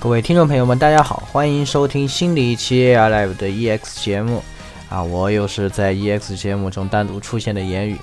[0.00, 4.42] 各位听众朋友们，大家好，欢迎收听新的一期 AR Live 的 EX 节目
[4.88, 5.02] 啊！
[5.02, 7.98] 我又是在 EX 节目中单独出现的言语。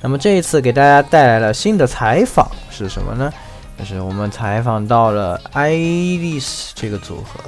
[0.00, 3.32] 那么这一次给大家带来了新的采访是什么呢？
[3.78, 5.68] 就是我们采访到了 a
[6.18, 7.38] l i c 这个组合。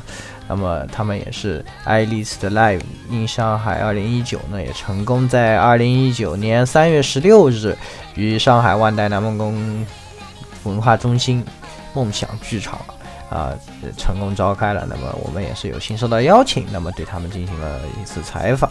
[0.49, 7.77] 那么他们也是爱丽丝的 Live in 上海二零一九呢，也成功在二零一九年三月十六日
[8.14, 9.87] 于上海万代南梦宫
[10.64, 11.45] 文化中心
[11.95, 12.79] 梦想剧场
[13.29, 13.53] 啊，
[13.96, 14.87] 成功召开了。
[14.89, 18.71] 那么我们也是有幸受到邀请，那么对他们进行了一次采访。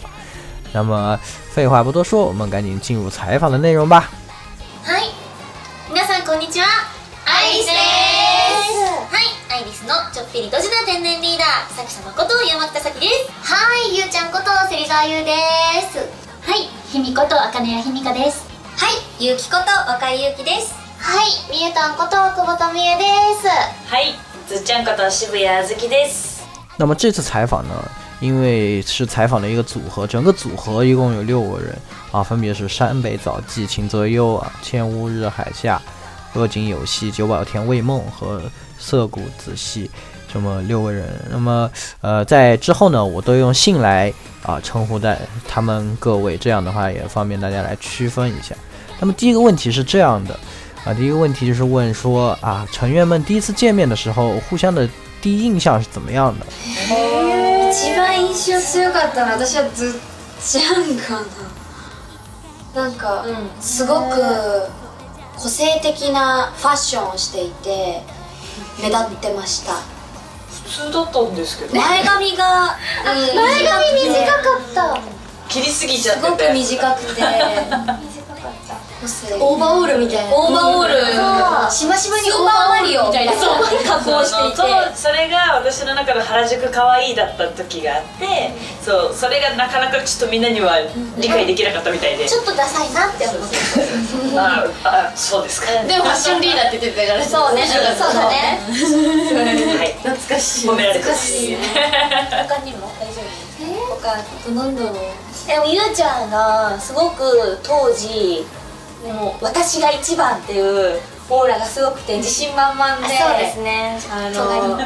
[0.72, 4.10] 那么废话不多说，我们赶紧进入采访的内容吧。
[13.06, 13.32] です。
[13.54, 15.36] はい、ゆうちゃんこと芹沢優で
[15.94, 16.00] す。
[16.42, 18.44] はい、ひみこと茜谷ひみかです。
[18.78, 20.74] はい、ゆうきこと若井ゆうきです。
[20.98, 23.04] はい、みゆたんこと久保田みゆで
[23.40, 23.48] す。
[23.92, 24.16] はい、
[24.48, 26.44] ずちゃんこと渋谷あずきです。
[26.80, 27.74] 那么这次采访呢，
[28.20, 31.76] 因为是采访了一个组合，整个组合一共有六个人
[32.12, 35.80] 啊，分别是山北早纪、秦泽优啊、千屋日海下、
[36.34, 38.42] 恶井有希、九保田未梦和
[38.80, 39.92] 涩谷子希。
[40.36, 48.54] 那么六个人，那么呃，在之后呢，我都用姓来啊称呼在他们各位，这样的话也方便大家来区分一下。
[49.00, 50.38] 那么第一个问题是这样的
[50.84, 54.88] 啊，第一个问题就是问说啊，成员们第一次见面的时候，互相的
[55.22, 56.46] 第一印象是怎么样的？
[56.68, 59.96] 一番印象強かったの私はず
[60.44, 60.60] ジ
[62.76, 63.24] なんか
[63.62, 64.68] すごく
[65.38, 68.02] 個性的なファッションしていて
[68.82, 69.95] 目立ってました。
[70.66, 75.00] 普通だったんですけど前髪が、うん、前髪短かった
[75.50, 77.22] 切りすぎちゃってすごく短くて
[79.40, 80.78] オーバーオールみたいなオーバー
[81.62, 88.26] オールしましまにオーバーマリオみたいな加工していてそれが私の中の原宿かわいいだった時があって
[88.82, 90.78] そうそれがなかなかちょっとみんなには
[91.22, 97.80] 理解できなかったみたいでちょっとダサいなって思ってああそうですかでもファッションリーダーって言ってたからそうねそ
[98.10, 98.60] うだね
[100.02, 104.94] 懐かしい懐かしい他にも大丈夫他何だろう
[105.46, 108.44] でもゆうちゃんがすごく当時
[109.04, 114.78] もう私が一番っていうオーラがすごくて自信満々でそうですねあの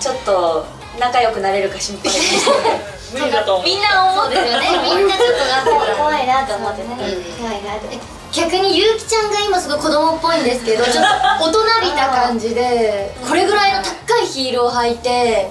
[0.00, 0.64] ちょっと
[0.98, 2.50] 仲良くなれるか心配して
[3.18, 6.96] 無理だと思みんな思うですよねみんなちょっとな怖いなと思ってね、
[7.40, 7.98] 怖いなって
[8.32, 11.04] 逆にゆうきちゃんが今すごい子供っぽいんですけど ちょっ
[11.38, 15.50] と大人びた感じでこれぐらいの高いヒールを履いて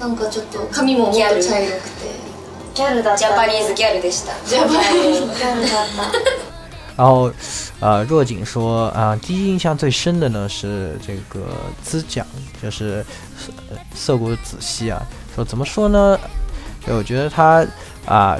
[0.00, 1.68] なんかちょっと髪ももっと茶色くて
[2.74, 5.86] ギャルだったジャパニーズギャルでしたジャパニーズギャルだっ
[6.48, 6.53] た
[6.96, 7.30] 然后，
[7.80, 11.40] 呃，若锦说，啊，第一印象最深的呢是这个
[11.82, 12.24] 滋讲，
[12.62, 13.04] 就是
[13.94, 15.02] 涩谷子希啊，
[15.34, 16.16] 说怎么说呢？
[16.86, 17.66] 就我觉得他
[18.06, 18.38] 啊，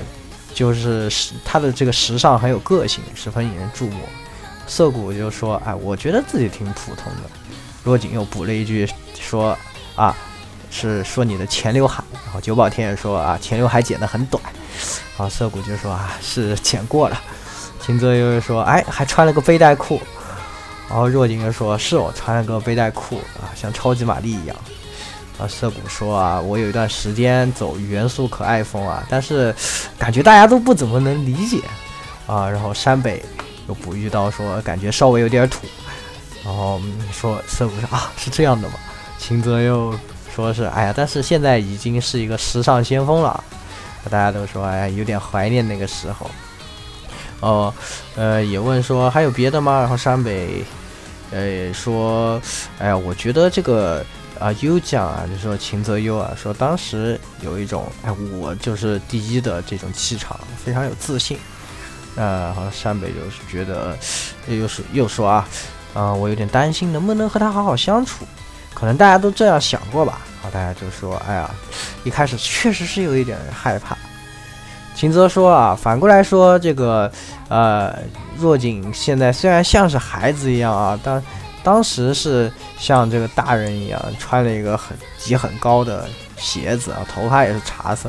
[0.54, 1.10] 就是
[1.44, 4.00] 他的这个时尚很有个性，十分引人注目。
[4.68, 7.20] 涩谷就说，哎，我觉得自己挺普通的。
[7.82, 8.88] 若锦又补了一句，
[9.18, 9.56] 说，
[9.96, 10.14] 啊，
[10.70, 12.02] 是说你的前刘海。
[12.24, 14.42] 然后久保田也说，啊，前刘海剪得很短。
[15.18, 17.20] 然后涩谷就说，啊，是剪过了。
[17.80, 20.00] 秦泽又说：“哎，还穿了个背带裤。”
[20.88, 24.56] 然后若锦又说：“是我穿了个背带裤啊，像超级玛丽一样。”
[25.38, 29.54] 啊，涩谷说：“啊，我有一段时间走元素可爱风啊，但是
[29.98, 31.60] 感觉大家都不怎么能理解
[32.26, 33.22] 啊。”然后山北
[33.68, 35.66] 又不遇到说：“感觉稍微有点土。”
[36.44, 36.80] 然后
[37.12, 38.74] 说涩谷说：“啊，是这样的嘛。”
[39.18, 39.92] 秦泽又
[40.34, 43.42] 说是：“哎呀，但是现在已经是一个时尚先锋了，
[44.10, 46.30] 大家都说哎，有点怀念那个时候。”
[47.40, 47.72] 哦，
[48.16, 49.80] 呃，也问说还有别的吗？
[49.80, 50.64] 然后山北，
[51.30, 52.40] 呃，说，
[52.78, 54.04] 哎呀，我觉得这个
[54.38, 61.36] 啊，优奖啊，就说秦泽优啊，说当时有一种，哎，我就是第一的这种气场，非常有自信。
[62.16, 63.96] 呃，然后山北就是觉得，
[64.46, 65.48] 又是又说啊，
[65.94, 68.24] 啊，我有点担心能不能和他好好相处，
[68.72, 70.20] 可能大家都这样想过吧。
[70.40, 71.50] 后大家就说，哎呀，
[72.04, 73.98] 一开始确实是有一点害怕。
[74.94, 77.10] 秦泽说啊，反过来说这个，
[77.48, 77.94] 呃，
[78.38, 81.20] 若锦现在虽然像是孩子一样啊，但
[81.64, 88.08] 当时是像这个大人一样，穿了一个很底很高的鞋子啊，头发也是茶色。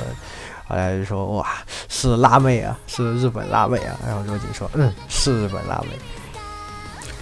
[0.67, 1.47] 后来就说哇，
[1.89, 3.97] 是辣妹啊，是日本辣妹啊。
[4.05, 5.87] 然后若锦说，嗯，是日本辣妹。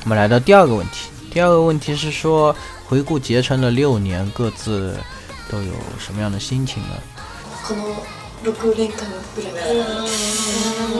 [0.04, 2.54] 我们来到第二个问题，第二个问题是说
[2.88, 4.94] 回顾结成了六年，各自
[5.50, 6.90] 都有什么样的心情呢？
[7.66, 7.84] 可能。
[8.44, 9.08] 6年間
[9.38, 10.04] ぐらい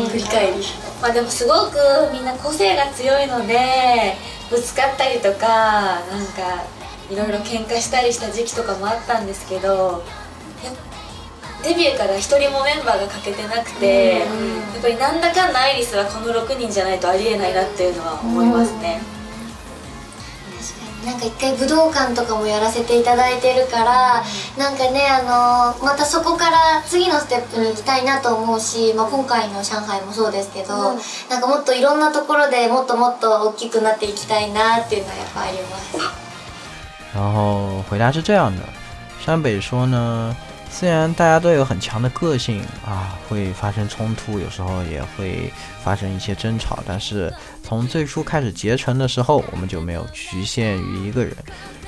[0.10, 0.58] 振り返り
[1.02, 1.76] まあでもすごく
[2.14, 4.16] みんな個性が強いので
[4.50, 6.64] ぶつかったりとかなんか
[7.12, 10.04] いろいろ喧嘩したりした時期とかもあったんですけど
[11.64, 14.28] デビューから1人もメンバーが欠けてなくてやっ
[14.82, 19.23] ぱりなんだかんだアイリスはこの6人じゃないとありえないなっていうのは思いますね。
[21.06, 30.98] なんか一回武道館とかもやらせていただいてるから、うん、なんかねあのまたそこから次のステップに行きたいなと思うし、まあ、今回の上海もそうですけど、うん、
[31.30, 35.94] なんかもっといろんなところでもっともっと大きくなっていきたいなっていうのはやっぱあります。
[37.14, 38.62] 然后回答是这样的，
[39.26, 40.36] 山北说呢。
[40.76, 45.52] 虽然大家都有很强的个性啊，会发生冲突，有时候也会
[45.84, 47.32] 发生一些争吵，但是
[47.62, 51.32] 从最初开始结成的时候，我们就没有局限于一个人。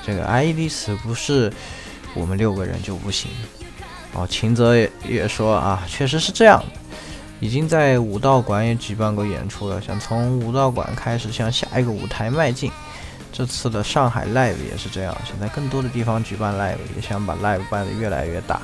[0.06, 1.52] 这个 E D 丝不是
[2.14, 3.32] 我们六个人就不行。
[4.14, 6.64] 哦，秦泽也也说啊，确实是这样，
[7.40, 12.72] 已经在武道馆也举办过演出了，想从武道馆开始向下一个舞台迈进。
[13.38, 18.62] 这次的上海 live 也是这样，想在更多的地方举办 live，也想把 live 办得越来越大。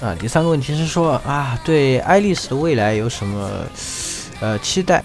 [0.00, 3.48] 啊，第三个问题是说啊，对爱丽丝的未来有什么
[4.40, 5.04] 呃期待？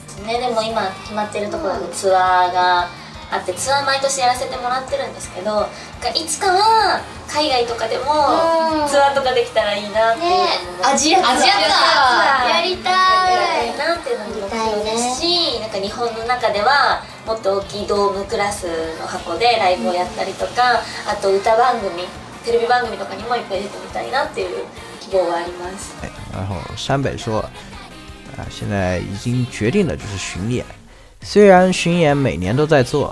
[3.32, 5.66] あってツアー毎年やらせてもらってるんですけど
[6.14, 7.00] いつかは
[7.32, 8.04] 海外とかでも
[8.92, 12.92] ツアーとかできたらいいなっていう、アジアツアーやりた
[13.32, 14.46] いやりたいなっていうのも
[14.76, 18.68] 思いですし、ね、なんか日本の中ではもっと大きいドームクラス
[19.00, 22.04] の箱でライブをやったりとか、うん、あと歌番組
[22.44, 24.66] テレビ番組とかにもいっぱい出てみたいなっていう
[25.00, 25.96] 希望はあります。
[26.34, 27.40] 然后山北说，
[28.38, 30.66] 啊，现在已经决定了，就是巡演。
[31.24, 33.10] 虽然巡演每年都在做，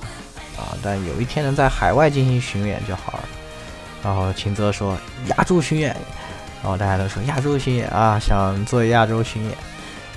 [0.57, 3.23] 啊，但有一天能在海外进行巡演就好了。
[4.03, 4.97] 然后秦泽说
[5.27, 5.95] 亚洲巡演，
[6.63, 9.53] 然后大家都说亚洲巡演啊，想做亚洲巡演。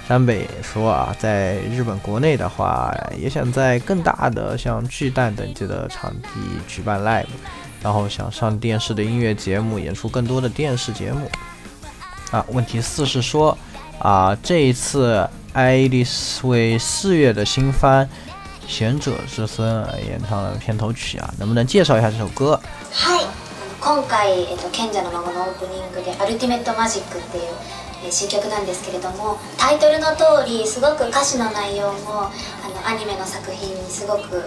[0.09, 6.29] 山北说啊，在日本国内的话，也想在更大的像巨蛋等级的场地
[6.67, 7.27] 举办 live，
[7.83, 11.31] 然后想上电视的音乐节目，演出更多的电视节目。
[12.31, 13.56] 啊，问题四是说
[13.99, 15.29] 啊，这一次。
[15.53, 18.07] 爱丽丝为四月的新番
[18.67, 22.59] 《贤者之孙》演唱了片头曲啊，能不能介绍一下这首歌？
[22.93, 23.27] はい
[23.85, 27.45] 今回、えっと、賢者の孫のオープニングで「アルティメットマジック」っていう、
[28.11, 32.31] 新曲なんですけれどもタイトルの通りすごく歌詞の内容も
[32.65, 34.43] あのアニメの作品にすごく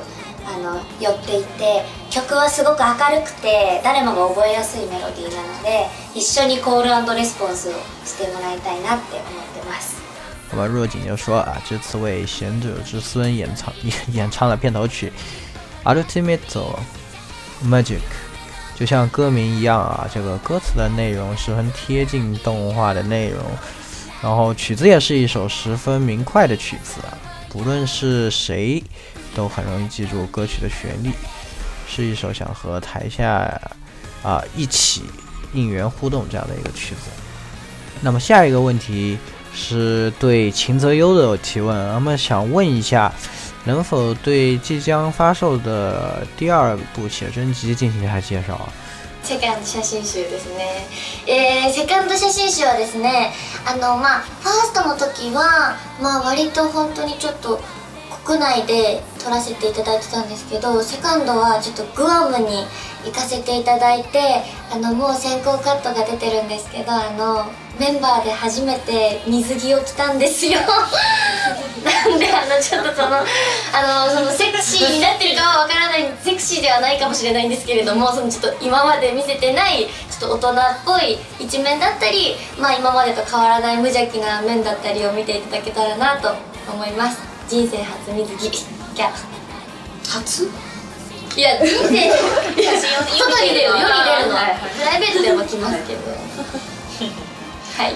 [0.46, 7.74] あの寄っていて曲はすごく明るくて誰もが覚えやすいメロディーなので一緒にコールレスポンスを
[8.06, 10.05] してもらいたいなって思ってます。
[10.50, 15.12] 好吧，若锦就说啊，这次为贤者之孙演唱、 演演唱了片头曲
[16.04, 16.40] 《Ultimate
[17.66, 17.84] Magic》，
[18.76, 23.40] 就像歌名一样啊，这个歌词的内容十分贴近动画的内容，
[24.22, 27.18] 然后曲子也是一首十分明快的曲子啊，
[27.50, 28.82] 不论是谁
[29.36, 31.12] 都很容易记住歌曲的旋律，
[31.88, 33.60] 是一首想和台下
[34.22, 35.04] 啊一起
[35.56, 37.10] 应援互动这样的一个曲子。
[38.02, 39.18] 那么下一个问题。
[39.56, 43.12] 是对秦泽优的提问，那么想问一下，
[43.64, 48.68] 能否对即将发售的第二部写真集进行一下介绍？
[49.26, 50.86] セカンド写真集ですね。
[51.26, 53.32] え、セカンド写真集はですね、
[53.66, 57.60] あのまあファーストの時はまあ割と本当にちょっと
[58.26, 62.66] 国内で撮らせていただいてたんですけど、セカンドはちょっとグアムに。
[63.06, 67.46] 行かせていただいてあのもう先行カットが出てるんですけどあの
[67.80, 86.32] メンバーで初めて水着を着たんですよ なんであのちょっとそのあのそのセクシーになってるかはわからないセクシーではないかもしれないんですけれどもそのちょっと今まで見せてないちょっと大人っぽい一面だったりまあ今までと変わらない無邪気な面だったりを見ていただけたらなと
[86.74, 88.52] 思います人生初水着
[88.96, 89.10] キャ
[90.10, 90.50] 初
[91.36, 91.36] い や，人生。
[91.36, 91.36] 所以，所以得，所以得
[94.30, 94.58] 的。
[94.76, 96.16] プライベートでも来ますけど。
[97.76, 97.96] はい。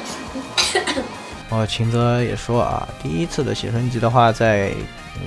[1.51, 4.71] 然秦泽也说啊，第一次的写真集的话，在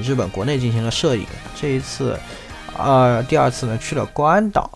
[0.02, 1.26] 日本国内进行了摄影。
[1.60, 2.18] 这一次，
[2.76, 4.70] 啊，第二次呢去了关岛。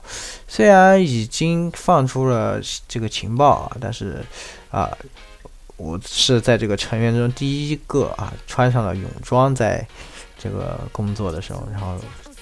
[0.48, 4.24] 虽然已经放出了这个情报啊，但是
[4.70, 4.90] 啊，
[5.76, 9.86] 我是在这个成员中第一个啊穿上了泳装，在
[10.38, 11.96] 这个工作的时候，然后。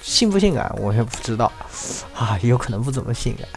[0.06, 1.50] 性不性感我也不知道，
[2.14, 3.48] 啊，有可能不怎么性感，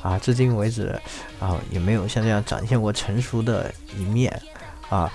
[0.00, 0.94] 啊，至今为止，
[1.40, 4.32] 啊，也没有像这样展现过成熟的一面，
[4.88, 5.12] 啊，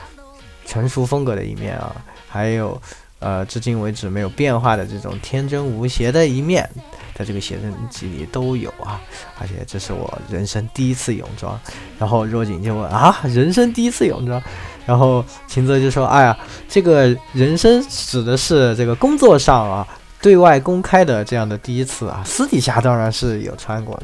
[0.66, 1.96] 成熟风格的一面啊，
[2.28, 2.80] 还有，
[3.20, 6.70] 呃，至今为止没有变化的这种天真无邪的一面，
[7.16, 9.00] 在这个写真集里都有啊，
[9.40, 11.58] 而且这是我人生第一次泳装，
[11.98, 14.44] 然后若锦就问啊，人生第一次泳装，
[14.86, 19.88] 然后秦泽就说，哎呀，这个人生指的是这个工作上啊。
[20.22, 23.98] 对外公开的这样的第一次啊，私底下当然是有穿过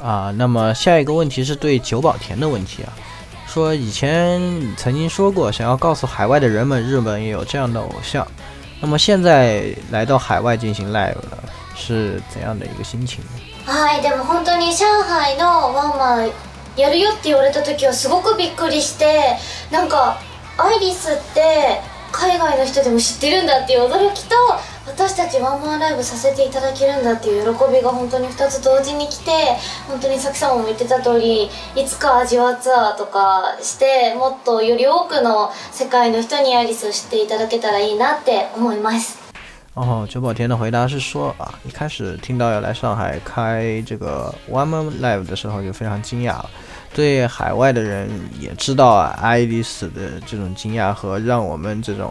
[0.00, 0.32] 的啊。
[0.36, 2.92] 那么下一个问题是对久保田的问题啊，
[3.46, 4.38] 说以前
[4.76, 8.26] 曾经说过想要告诉海外的人们，日本也有这样的偶像。
[8.80, 11.38] 那么现在来到海外进行 live 了，
[11.74, 13.20] 是怎样的一个心情？
[13.64, 16.32] 哎，でも本当に上海のワンマイ
[16.76, 19.36] やるよって言われたとはすごくびっくりして、
[19.70, 20.18] なんか
[20.58, 21.80] アイリスって
[22.10, 24.34] 海外の人でも知ってるんだっていう驚きと。
[24.94, 29.30] 私たちワンマンライブさせていただけるんだっていう喜びが本当に2つ同時に来て
[29.88, 31.44] 本当にさきさんも言ってた通り
[31.74, 39.16] いつか味わツアーとかしてもっとより多くの世界の人にアリスを知っていただけたらいいなって思います。
[39.74, 46.50] 然后九宝田的回答是说啊，一开始听到要来上海开这个 One Man Live 的时候就非常惊讶了，
[46.94, 48.06] 对海外的人
[48.38, 52.10] 也知道啊爱丽丝的这种惊讶和让我们这种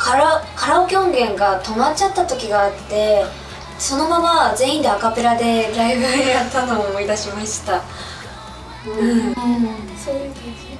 [0.00, 3.22] カラカラオケ音源が止まっちゃった時があって
[3.78, 7.82] そのまま全員でアカペラでライブやったのを思い出しました
[8.88, 9.34] うん、うん、
[9.98, 10.70] そういう感じ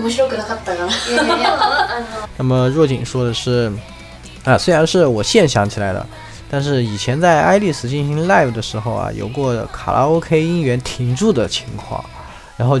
[0.00, 0.86] 面白くなかったな。
[2.38, 3.70] 那么若锦说的是，
[4.44, 6.04] 啊，虽然是我现想起来的，
[6.50, 12.02] 但是以前在爱丽丝进行 live 的时候啊，有过卡拉 OK 音源停住的情况，
[12.56, 12.80] 然后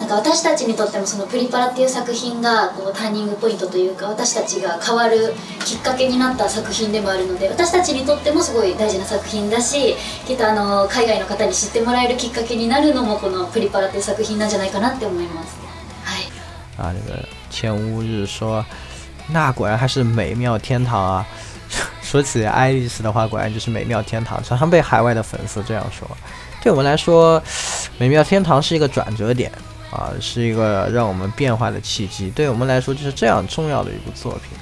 [0.00, 5.32] なんか私たちにとってもその「プリパラ」っていう作品がこうターニングポイントというか私たちが変わる
[5.64, 15.56] きっかけになった作品でもあるので私たちにとってもすごい大事な作品だしきっとあの海外の方に知ってもらえるきっかけになるのもこの「プリパラ」っていう作品なんじゃないかなって思います。
[16.04, 16.24] はい、
[16.78, 18.62] あ这个千屋日说
[19.32, 21.26] 那果然还是美妙天堂啊！
[22.00, 26.08] 说起爱丽丝的话，果然就是美妙天堂，常常被海外的粉丝这样说。
[26.62, 27.42] 对我们来说，
[27.98, 29.50] 美妙天堂是一个转折点。
[29.96, 34.58] 啊，是一个让我们变化的契机，对我们来说就是这样重要的一部作品。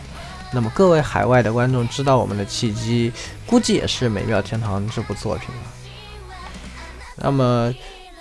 [0.52, 3.10] 那么各位海外的观众知道我们的契机，
[3.44, 5.62] 估计也是《美妙天堂》这部作品了。
[7.16, 7.74] 那么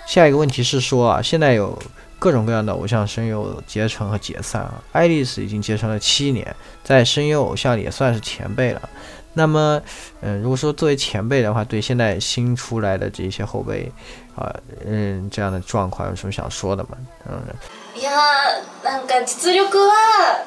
[0.06, 1.80] 下一个问题是说啊，现在有
[2.18, 8.82] 各种各样的偶像声优结成和解散啊，爱丽丝已经结成了七年，在声优偶像里也算是前辈了。
[9.34, 9.80] 那么，
[10.22, 13.90] 嗯，如果说作为前辈的话，对现在新出来的这些后辈，
[14.36, 14.52] 啊，
[14.86, 16.90] 嗯，这样的状况有什么想说的吗？
[17.28, 17.42] 啊？
[17.96, 18.10] いや、
[18.84, 20.44] なんか実力は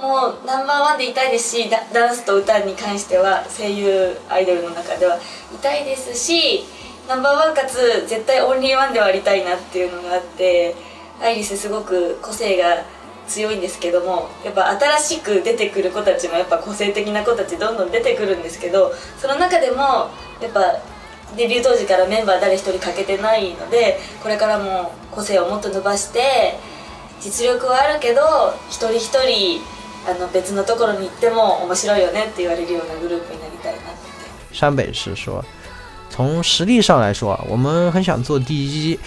[0.00, 5.16] もうナンバーワンでいたいですし、ダンスと歌に関しては声優アイドルの中では
[5.52, 6.64] いたいですし、
[7.06, 10.74] ナンバーワンかつ絶対オンリーワンでありたいなっていうのがあって、
[11.22, 12.82] アイリスすごく個性が。
[13.30, 20.10] 強いんですけどもやっぱ新しく出てくる子たちもやっぱ個性的な子たちどんどん出てくるんですけどその中でも
[20.42, 20.74] やっぱ
[21.36, 26.58] デビュー当時からメンバー誰一人欠けてないのでこれからも個性をもっと伸ばして
[27.20, 28.20] 実力はあるけど
[28.68, 29.60] 一人一人
[30.10, 33.90] あの別のところに行っても面白いよねって言われるようなグループになりたいなって。
[34.52, 35.44] 山北是说，
[36.08, 38.54] 从实力上来说，我们很想做第
[38.90, 38.98] 一，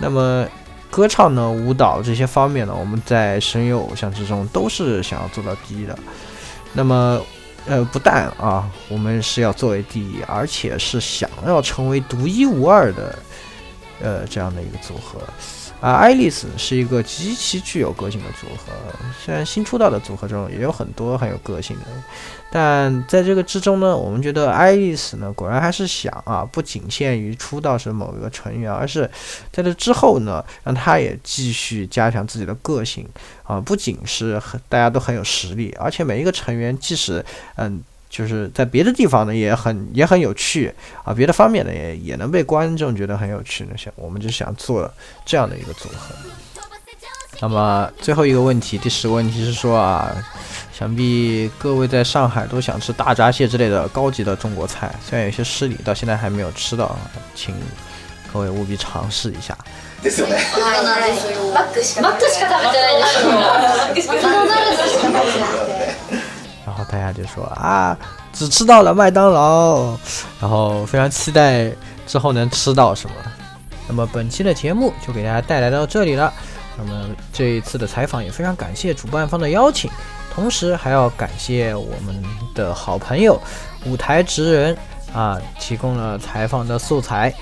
[0.00, 0.48] 那么
[0.90, 5.96] 歌唱呢，舞蹈这些方面呢，我们在神游偶像之中都是想要做到第一的。
[6.72, 7.20] 那么，
[7.66, 13.18] 呃，不但啊，我们是要作为第一，而且是想要成为独一无二的，
[14.02, 15.20] 呃，这样的一个组合。
[15.80, 18.72] 啊，爱丽丝是一个极其具有个性的组合。
[19.18, 21.84] 虽然新出道的组合中也有很多很有个性的，
[22.52, 29.10] 但在这个之中呢，我们觉得爱丽丝呢，果然还是想啊，不仅限于出道时某一个成员，而是
[29.50, 33.06] 在这之后呢，让她也继续加强自己的个性。
[33.42, 37.24] 啊，不仅是大家都很有实力，而且每一个成员即使
[37.56, 37.82] 嗯。
[38.10, 40.74] 就是在别的地方呢，也很也很有趣
[41.04, 44.92] 啊，别的方面呢也也能被观众觉得很有趣，那想我们就想做
[45.24, 46.12] 这样的一个组合。
[47.42, 50.12] 那么最后一个问题，第十个问题是说啊，
[50.76, 56.94] 想必各位在上海都想吃大闸蟹之类的高级的中国菜，虽然有些失礼，到现在还没有吃到，
[57.34, 57.54] 请
[58.30, 59.56] 各位务必尝试一下。
[67.12, 67.96] 就说啊，
[68.32, 69.96] 只吃到了麦当劳，
[70.40, 71.70] 然后非常期待
[72.06, 73.16] 之后能吃到什么。
[73.88, 76.32] 那么本期的节目就给大家带来到这里了。
[76.78, 79.90] 那么这一次的采访也非常感谢主办方的邀请，
[80.32, 82.22] 同时还要感谢我们
[82.54, 83.40] 的好朋友
[83.84, 84.76] 舞台直人
[85.12, 87.32] 啊提供了采访的素材。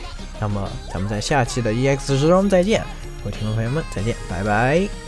[0.40, 2.82] 那么咱们在下期的 EX 之中再见，
[3.22, 5.07] 各位听众朋友们再见，拜拜。